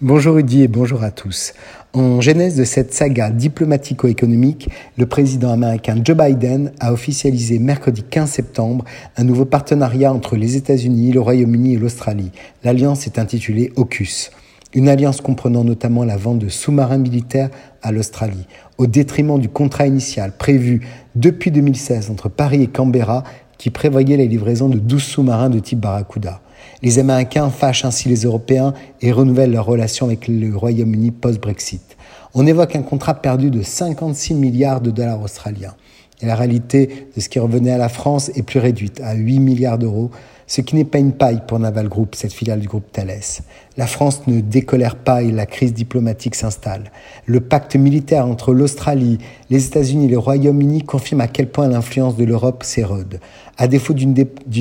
[0.00, 1.54] Bonjour Rudy et bonjour à tous.
[1.92, 8.30] En genèse de cette saga diplomatico-économique, le président américain Joe Biden a officialisé mercredi 15
[8.30, 8.84] septembre
[9.16, 12.30] un nouveau partenariat entre les États-Unis, le Royaume-Uni et l'Australie.
[12.62, 14.30] L'alliance est intitulée AUKUS.
[14.72, 17.50] Une alliance comprenant notamment la vente de sous-marins militaires
[17.82, 18.46] à l'Australie,
[18.76, 20.86] au détriment du contrat initial prévu
[21.16, 23.24] depuis 2016 entre Paris et Canberra
[23.58, 26.40] qui prévoyait la livraison de 12 sous-marins de type Barracuda.
[26.82, 31.96] Les Américains fâchent ainsi les Européens et renouvellent leurs relations avec le Royaume-Uni post-Brexit.
[32.34, 35.74] On évoque un contrat perdu de 56 milliards de dollars australiens.
[36.20, 39.38] Et la réalité de ce qui revenait à la France est plus réduite, à 8
[39.38, 40.10] milliards d'euros,
[40.48, 43.20] ce qui n'est pas une paille pour Naval Group, cette filiale du groupe Thales.
[43.76, 46.90] La France ne décolère pas et la crise diplomatique s'installe.
[47.26, 49.18] Le pacte militaire entre l'Australie,
[49.50, 53.20] les États-Unis et le Royaume-Uni confirme à quel point l'influence de l'Europe s'érode.
[53.58, 54.14] À défaut d'une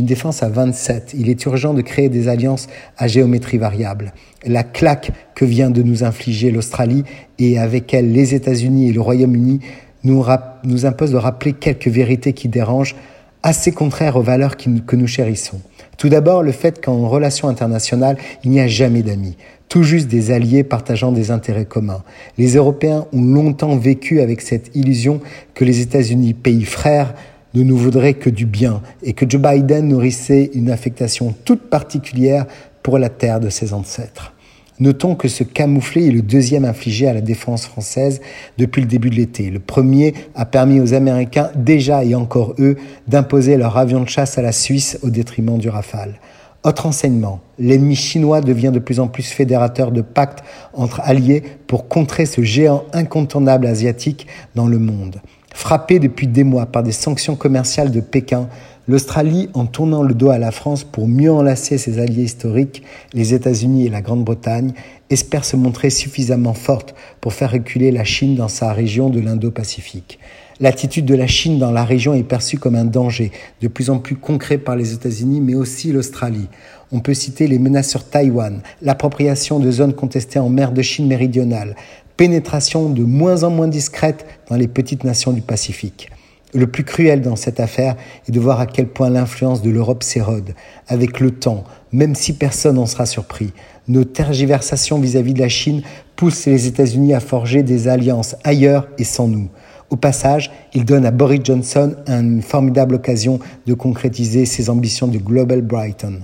[0.05, 4.13] défense à 27, il est urgent de créer des alliances à géométrie variable.
[4.45, 7.05] La claque que vient de nous infliger l'Australie
[7.39, 9.61] et avec elle les États-Unis et le Royaume-Uni
[10.03, 10.23] nous,
[10.64, 12.95] nous impose de rappeler quelques vérités qui dérangent,
[13.44, 15.62] assez contraires aux valeurs que nous chérissons.
[15.98, 19.38] Tout d'abord, le fait qu'en relation internationale, il n'y a jamais d'amis,
[19.70, 22.04] tout juste des alliés partageant des intérêts communs.
[22.38, 25.22] Les Européens ont longtemps vécu avec cette illusion
[25.54, 27.14] que les États-Unis, pays frères,
[27.54, 32.45] ne nous voudraient que du bien et que Joe Biden nourrissait une affectation toute particulière
[32.84, 34.34] pour la terre de ses ancêtres.
[34.80, 38.22] Notons que ce camouflet est le deuxième infligé à la défense française
[38.59, 39.50] depuis le début de l'été.
[39.50, 44.38] Le premier a permis aux Américains, déjà et encore eux, d'imposer leur avion de chasse
[44.38, 46.20] à la Suisse au détriment du Rafale.
[46.64, 51.88] Autre enseignement, l'ennemi chinois devient de plus en plus fédérateur de pactes entre alliés pour
[51.88, 55.22] contrer ce géant incontournable asiatique dans le monde.
[55.55, 58.48] Frappé depuis des mois par des sanctions commerciales de Pékin,
[58.88, 63.33] l'Australie, en tournant le dos à la France pour mieux enlacer ses alliés historiques, les
[63.33, 64.73] États-Unis et la Grande-Bretagne,
[65.09, 70.19] espère se montrer suffisamment forte pour faire reculer la Chine dans sa région de l'Indo-Pacifique.
[70.59, 73.31] L'attitude de la Chine dans la région est perçue comme un danger,
[73.61, 76.47] de plus en plus concret par les États-Unis, mais aussi l'Australie.
[76.92, 81.08] On peut citer les menaces sur Taïwan, l'appropriation de zones contestées en mer de Chine
[81.08, 81.76] méridionale,
[82.15, 86.09] pénétration de moins en moins discrète dans les petites nations du Pacifique.
[86.53, 87.97] Le plus cruel dans cette affaire
[88.27, 90.55] est de voir à quel point l'influence de l'Europe s'érode.
[90.87, 93.52] Avec le temps, même si personne n'en sera surpris,
[93.89, 95.81] nos tergiversations vis-à-vis de la Chine
[96.15, 99.49] poussent les États-Unis à forger des alliances ailleurs et sans nous.
[99.89, 105.17] Au passage, il donne à Boris Johnson une formidable occasion de concrétiser ses ambitions de
[105.17, 106.21] Global Brighton.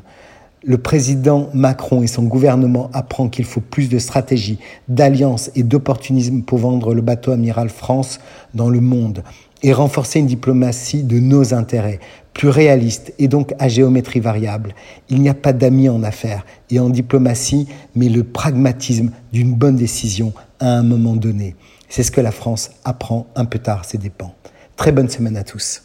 [0.65, 6.41] Le président Macron et son gouvernement apprennent qu'il faut plus de stratégie, d'alliance et d'opportunisme
[6.43, 8.21] pour vendre le bateau amiral France
[8.53, 9.23] dans le monde
[9.61, 11.99] et renforcer une diplomatie de nos intérêts,
[12.33, 14.73] plus réaliste et donc à géométrie variable.
[15.09, 19.75] Il n'y a pas d'amis en affaires et en diplomatie, mais le pragmatisme d'une bonne
[19.75, 20.31] décision
[20.61, 21.57] à un moment donné.
[21.89, 24.33] C'est ce que la France apprend un peu tard, ses dépens.
[24.77, 25.81] Très bonne semaine à tous.